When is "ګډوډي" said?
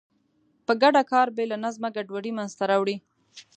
1.95-2.31